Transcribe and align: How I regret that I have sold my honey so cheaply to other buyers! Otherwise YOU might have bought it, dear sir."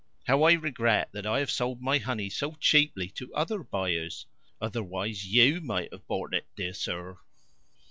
How 0.23 0.41
I 0.41 0.53
regret 0.53 1.11
that 1.13 1.27
I 1.27 1.37
have 1.37 1.51
sold 1.51 1.79
my 1.79 1.99
honey 1.99 2.27
so 2.31 2.53
cheaply 2.59 3.09
to 3.09 3.31
other 3.35 3.61
buyers! 3.63 4.25
Otherwise 4.59 5.27
YOU 5.31 5.61
might 5.61 5.91
have 5.91 6.07
bought 6.07 6.33
it, 6.33 6.47
dear 6.55 6.73
sir." 6.73 7.19